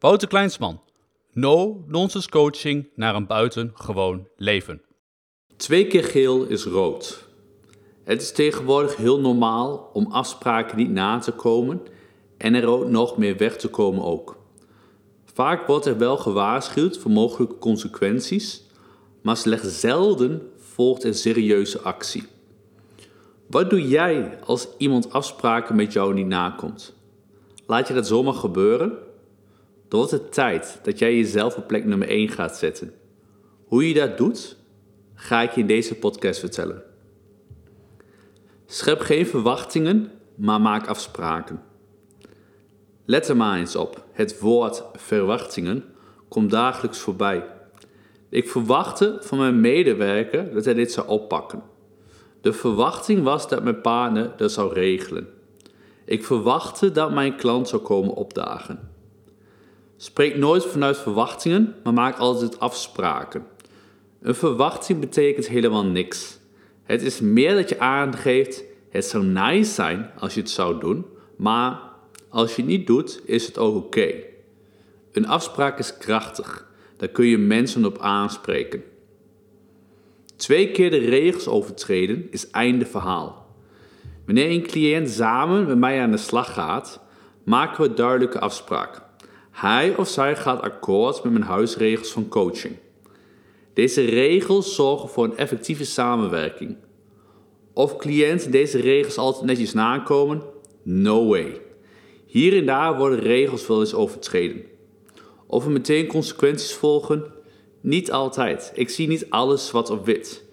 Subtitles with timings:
[0.00, 0.80] Wouter Kleinsman.
[1.32, 4.82] No-nonsense coaching naar een buitengewoon leven.
[5.56, 7.28] Twee keer geel is rood.
[8.04, 11.80] Het is tegenwoordig heel normaal om afspraken niet na te komen
[12.36, 14.36] en er ook nog meer weg te komen ook.
[15.24, 18.62] Vaak wordt er wel gewaarschuwd voor mogelijke consequenties,
[19.22, 22.26] maar slechts zelden volgt er serieuze actie.
[23.46, 26.94] Wat doe jij als iemand afspraken met jou niet nakomt?
[27.66, 29.06] Laat je dat zomaar gebeuren?
[29.88, 32.94] Dan wordt het tijd dat jij jezelf op plek nummer 1 gaat zetten.
[33.64, 34.56] Hoe je dat doet,
[35.14, 36.82] ga ik je in deze podcast vertellen.
[38.66, 41.62] Schep geen verwachtingen, maar maak afspraken.
[43.04, 44.04] Let er maar eens op.
[44.12, 45.84] Het woord verwachtingen
[46.28, 47.44] komt dagelijks voorbij.
[48.28, 51.62] Ik verwachtte van mijn medewerker dat hij dit zou oppakken.
[52.40, 55.28] De verwachting was dat mijn partner dat zou regelen.
[56.04, 58.87] Ik verwachtte dat mijn klant zou komen opdagen.
[60.00, 63.46] Spreek nooit vanuit verwachtingen, maar maak altijd afspraken.
[64.20, 66.38] Een verwachting betekent helemaal niks.
[66.82, 71.06] Het is meer dat je aangeeft: het zou nice zijn als je het zou doen,
[71.36, 71.80] maar
[72.28, 74.12] als je het niet doet, is het ook oké.
[75.12, 78.82] Een afspraak is krachtig, daar kun je mensen op aanspreken.
[80.36, 83.46] Twee keer de regels overtreden is einde verhaal.
[84.26, 87.00] Wanneer een cliënt samen met mij aan de slag gaat,
[87.44, 89.06] maken we duidelijke afspraken.
[89.60, 92.76] Hij of zij gaat akkoord met mijn huisregels van coaching.
[93.74, 96.76] Deze regels zorgen voor een effectieve samenwerking.
[97.72, 100.42] Of cliënten deze regels altijd netjes nakomen?
[100.82, 101.60] No way.
[102.26, 104.62] Hier en daar worden regels wel eens overtreden.
[105.46, 107.24] Of er meteen consequenties volgen?
[107.80, 108.72] Niet altijd.
[108.74, 110.44] Ik zie niet alles zwart op wit.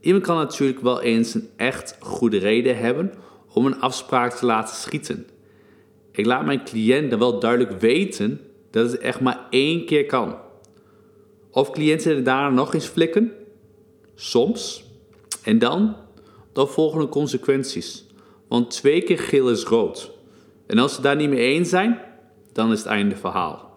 [0.00, 3.12] Iemand kan natuurlijk wel eens een echt goede reden hebben
[3.54, 5.26] om een afspraak te laten schieten.
[6.12, 8.40] Ik laat mijn cliënt dan wel duidelijk weten
[8.70, 10.36] dat het echt maar één keer kan.
[11.50, 13.32] Of cliënten er daarna nog eens flikken?
[14.14, 14.84] Soms.
[15.42, 15.96] En dan?
[16.52, 18.06] Dan volgen er consequenties.
[18.48, 20.12] Want twee keer geel is rood.
[20.66, 22.00] En als ze daar niet mee eens zijn,
[22.52, 23.70] dan is het einde verhaal.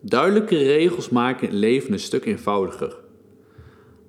[0.00, 2.96] Duidelijke regels maken het leven een stuk eenvoudiger.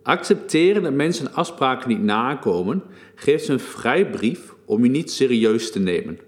[0.03, 2.83] Accepteren dat mensen afspraken niet nakomen,
[3.15, 6.19] geeft ze een vrijbrief om je niet serieus te nemen.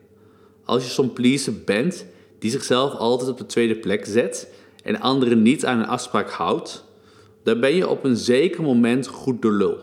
[0.64, 2.06] Als je zo'n pleaser bent
[2.42, 4.54] die zichzelf altijd op de tweede plek zet
[4.84, 6.86] en anderen niet aan een afspraak houdt,
[7.44, 9.78] dan ben je op een zeker moment goed de lul.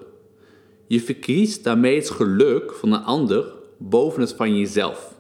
[0.87, 5.15] Je verkiest daarmee het geluk van een ander boven het van jezelf.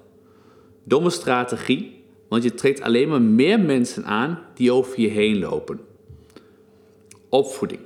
[0.84, 5.81] Domme strategie, want je trekt alleen maar meer mensen aan die over je heen lopen.
[7.28, 7.81] Opvoeding.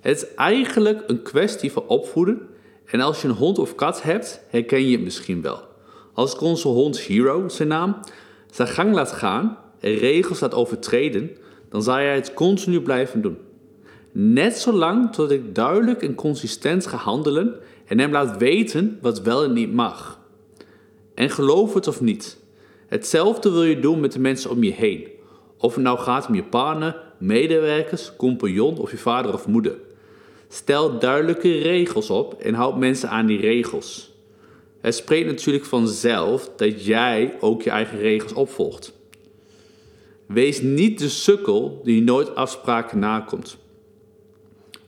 [0.00, 2.40] Het is eigenlijk een kwestie van opvoeden
[2.84, 5.62] en als je een hond of kat hebt, herken je het misschien wel.
[6.12, 7.96] Als ik onze hond Hero, zijn naam,
[8.54, 11.30] zijn gang laat gaan en regels laat overtreden,
[11.68, 13.38] dan zal jij het continu blijven doen.
[14.12, 17.54] Net zolang tot ik duidelijk en consistent ga handelen
[17.86, 20.20] en hem laat weten wat wel en niet mag.
[21.14, 22.38] En geloof het of niet,
[22.86, 25.08] hetzelfde wil je doen met de mensen om je heen.
[25.58, 29.74] Of het nou gaat om je partner, medewerkers, compagnon of je vader of moeder.
[30.48, 34.13] Stel duidelijke regels op en houd mensen aan die regels.
[34.84, 38.92] Het spreekt natuurlijk vanzelf dat jij ook je eigen regels opvolgt.
[40.26, 43.56] Wees niet de sukkel die nooit afspraken nakomt.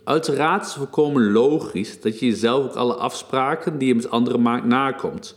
[0.05, 4.43] Uiteraard is het volkomen logisch dat je jezelf ook alle afspraken die je met anderen
[4.43, 5.37] maakt nakomt.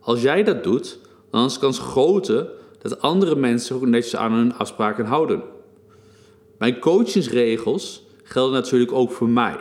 [0.00, 0.98] Als jij dat doet,
[1.30, 5.42] dan is de kans groter dat andere mensen ook netjes aan hun afspraken houden.
[6.58, 9.56] Mijn coachingsregels gelden natuurlijk ook voor mij.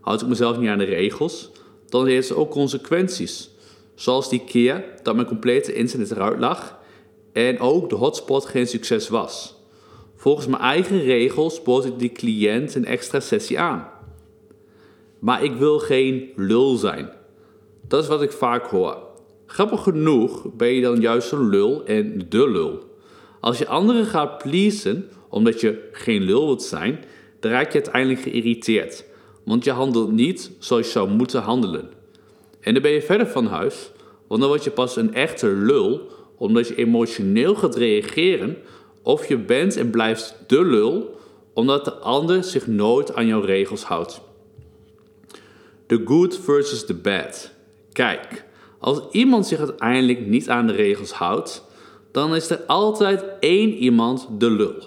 [0.00, 1.50] Houd ik mezelf niet aan de regels,
[1.88, 3.50] dan heeft het ook consequenties.
[4.00, 6.78] Zoals die keer dat mijn complete internet eruit lag
[7.32, 9.54] en ook de hotspot geen succes was.
[10.16, 13.88] Volgens mijn eigen regels bood ik die cliënt een extra sessie aan.
[15.18, 17.10] Maar ik wil geen lul zijn.
[17.88, 18.98] Dat is wat ik vaak hoor.
[19.46, 22.78] Grappig genoeg ben je dan juist een lul en de lul.
[23.40, 27.04] Als je anderen gaat pleasen omdat je geen lul wilt zijn,
[27.40, 29.04] dan raak je uiteindelijk geïrriteerd.
[29.44, 31.98] Want je handelt niet zoals je zou moeten handelen.
[32.60, 33.90] En dan ben je verder van huis,
[34.30, 38.56] want dan word je pas een echte lul omdat je emotioneel gaat reageren
[39.02, 41.18] of je bent en blijft de lul
[41.54, 44.20] omdat de ander zich nooit aan jouw regels houdt.
[45.86, 47.52] The good versus the bad.
[47.92, 48.44] Kijk,
[48.78, 51.64] als iemand zich uiteindelijk niet aan de regels houdt,
[52.12, 54.84] dan is er altijd één iemand de lul.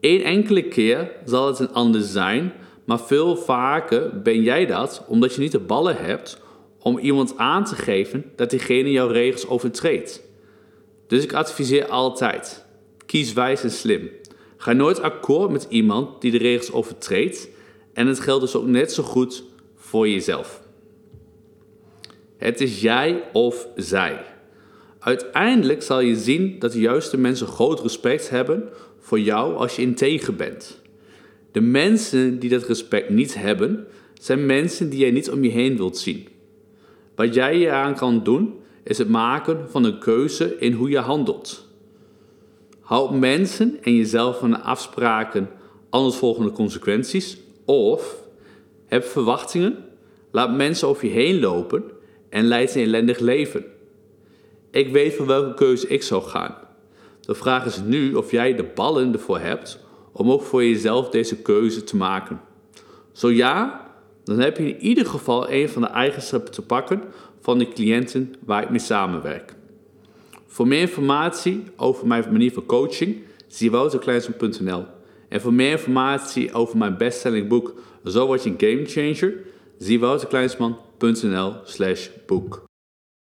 [0.00, 2.52] Eén enkele keer zal het een ander zijn,
[2.84, 6.42] maar veel vaker ben jij dat omdat je niet de ballen hebt
[6.84, 10.22] om iemand aan te geven dat diegene jouw regels overtreedt.
[11.06, 12.64] Dus ik adviseer altijd:
[13.06, 14.10] Kies wijs en slim.
[14.56, 17.48] Ga nooit akkoord met iemand die de regels overtreedt.
[17.92, 19.44] En het geldt dus ook net zo goed
[19.76, 20.62] voor jezelf.
[22.36, 24.24] Het is jij of zij.
[24.98, 29.82] Uiteindelijk zal je zien dat de juiste mensen groot respect hebben voor jou als je
[29.82, 30.80] integer bent.
[31.52, 33.86] De mensen die dat respect niet hebben,
[34.20, 36.32] zijn mensen die jij niet om je heen wilt zien.
[37.14, 40.98] Wat jij je aan kan doen, is het maken van een keuze in hoe je
[40.98, 41.68] handelt.
[42.80, 45.50] Houd mensen en jezelf van de afspraken,
[45.90, 47.38] anders volgende consequenties.
[47.64, 48.22] Of
[48.86, 49.76] heb verwachtingen,
[50.30, 51.84] laat mensen over je heen lopen
[52.28, 53.64] en leid een ellendig leven.
[54.70, 56.54] Ik weet voor welke keuze ik zou gaan.
[57.20, 59.78] De vraag is nu of jij de ballen ervoor hebt
[60.12, 62.40] om ook voor jezelf deze keuze te maken.
[63.12, 63.86] Zo ja,
[64.24, 67.02] dan heb je in ieder geval een van de eigenschappen te pakken
[67.40, 69.54] van de cliënten waar ik mee samenwerk.
[70.46, 74.84] Voor meer informatie over mijn manier van coaching, zie wouterkleinsman.nl.
[75.28, 77.74] En voor meer informatie over mijn bestselling boek
[78.04, 79.34] Zo word je een gamechanger,
[79.78, 82.64] zie wouterkleinsman.nl slash boek.